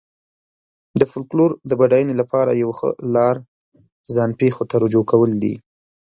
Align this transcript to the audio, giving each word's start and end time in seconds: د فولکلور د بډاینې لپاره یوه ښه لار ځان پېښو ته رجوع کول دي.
د 0.99 1.01
فولکلور 1.11 1.51
د 1.69 1.71
بډاینې 1.79 2.13
لپاره 2.21 2.51
یوه 2.61 2.73
ښه 2.79 2.89
لار 3.15 3.35
ځان 4.15 4.29
پېښو 4.39 4.63
ته 4.69 4.75
رجوع 4.83 5.05
کول 5.11 5.31
دي. 5.43 5.55